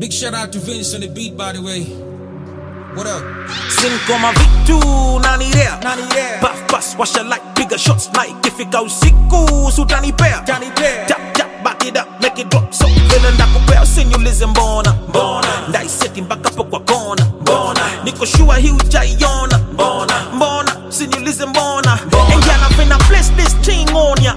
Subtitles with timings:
[0.00, 1.84] Big shout out to Vince on the beat, by the way.
[2.96, 3.22] What up?
[3.70, 4.80] Sin kama vitu
[5.22, 5.78] nanidea
[6.40, 10.42] Puff pass washa like bigger shots like ikifika usiku sutanipea
[11.06, 12.72] Tap tap back it up make it drop.
[12.74, 14.94] So vile ndakupea usiniulize mbona
[15.68, 17.26] ndaiseti mpaka hapo kwa kona
[18.04, 20.76] niko shua hii ujaiona mbona mbona
[22.34, 24.34] and girl I finna place this thing on ya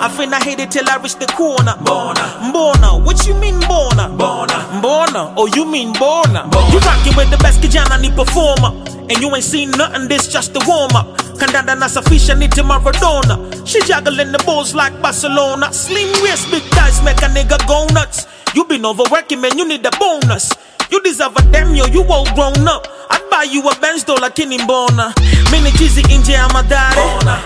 [0.00, 1.74] I finna hit it till I reach the corner.
[1.82, 4.08] Bona, mbona what you mean bona?
[4.08, 8.72] mbona mbona oh you mean mbona you rocking with the best kijana ni performer.
[9.10, 11.16] And you ain't seen nothing this just a warm up.
[11.38, 13.66] Kandanda nasafisha nite maradona.
[13.66, 15.72] She juggling the balls like barcelona.
[15.72, 18.26] Slim waist big thighs make a nigga go nuts.
[18.54, 20.52] You been overworking man you need a bonus.
[20.90, 24.18] You deserve a damn yo you all grown up I'd buy you a Benz though
[24.20, 25.12] lakini mbona?
[25.52, 27.02] Mini chizi inje ya madare.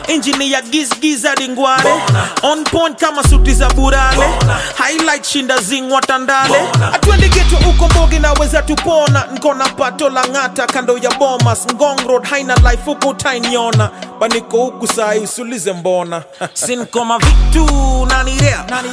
[0.08, 1.90] Injini ya gizgiza dingware
[2.42, 4.26] on point kama suti za burale.
[4.76, 6.54] Highlight shinda zingwa tandale.
[6.92, 9.24] Atwendi geto uko mbogi naweza tupona.
[9.34, 11.66] Nkona pato la ng'ata kando ya bomas.
[11.74, 13.90] Ngong road haina life huko utainiona
[14.20, 16.22] baniko huku sai usulize mbona.
[16.54, 17.66] Sinkoma vitu
[18.06, 18.88] nanirea Nani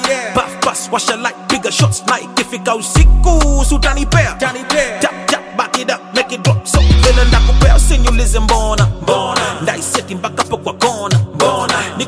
[0.62, 2.04] pass washa like piga shots.
[2.08, 4.56] Like ikifika usiku sutanipea tap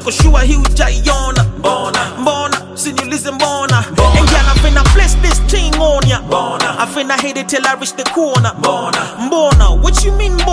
[0.01, 1.45] niko shua hii ujaiona
[2.19, 6.19] mbona usiniulize mbona and girl I finna place this thing on ya.
[6.21, 6.75] Bona.
[6.79, 8.51] I finna hit it till I reach the corner.
[8.61, 10.50] Bona, mbona what you mean mbona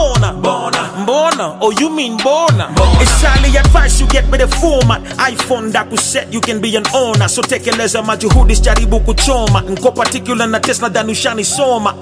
[1.38, 2.68] mbona oh you mean mbona
[3.00, 6.76] it's highly advice you get with the format iphone ndakuset you set, you can be
[6.76, 7.28] an owner.
[7.28, 11.94] So tekeleza majuhudi jaribu kuchoma nko particular na test nadhani soma.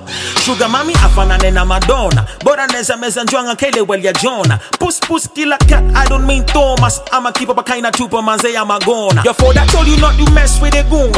[0.45, 2.27] sugar mami afanane na madonna.
[2.45, 4.59] Bora neza meza njwanga kele well ya jona.
[4.78, 7.00] Puss puss killer cat i don't mean thomas.
[7.12, 10.17] I'ma keep up a kind of tupa manze ya magona your father told you not
[10.17, 11.17] to mess with the goons.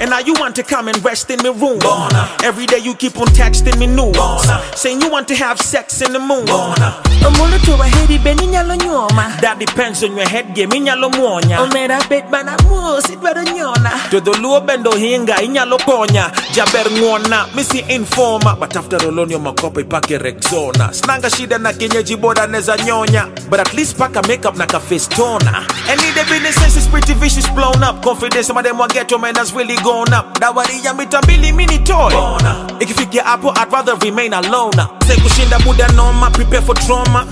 [0.00, 1.78] And now you want to come and rest in my room.
[2.42, 4.16] Every day you keep on texting me news.
[4.74, 6.46] Saying you want to have sex in the moon
[7.64, 11.60] tu wa heri be ni nyalo nyuoma that depends on your head game inyalo muonya.
[11.60, 13.90] Omera bet bana muosi dwaro nyona.
[14.10, 20.92] Jodholuo bendo hinga inyalo konya jaber ng'wona misi informa but after olonio makopa ipake rexona.
[20.92, 23.28] Snanga shida na kienyeji boda neza nyonya.
[23.50, 27.82] But at least paka makeup na kafestona and in the business is pretty vicious blown
[27.82, 28.02] up.
[28.02, 28.64] Confidence man
[29.34, 30.38] has really gone up.
[30.38, 32.12] Dawari ya mita mbili mini toy.
[32.80, 34.72] Ikifikia hapo I'd rather remain alone
[35.06, 37.26] say kushinda buda noma prepare for trauma.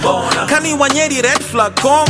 [0.48, 2.07] Kani wanyeri red flag koma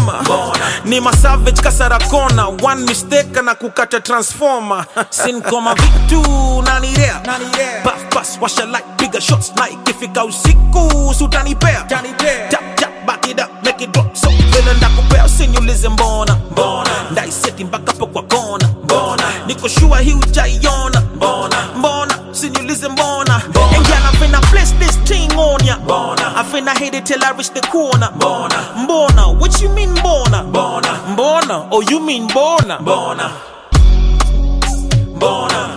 [0.85, 4.85] ni masavage kasara kona one mistake na kukata transformer.
[5.11, 6.23] Sin koma vitu
[7.83, 9.53] puff pass washa like bigger shots.
[9.57, 11.85] Like ikifika usiku sutanipea.
[12.51, 14.17] Tap tap back it up make it drop.
[14.17, 16.37] So vile ndakupea usiniulize mbona.
[17.11, 18.69] Ndaiseti mpaka hapo kwa kona.
[19.47, 21.03] Niko shua hii ujaiona
[21.77, 23.35] mbona usiniulize mbona.
[23.35, 25.77] And girl finna place this thing on ya.
[26.37, 28.11] I finna hit it till I reach the corner.
[28.17, 29.08] Mbona
[29.59, 30.43] what you mean mbona
[31.13, 32.79] mbona oh you mean mbona
[35.17, 35.68] mbona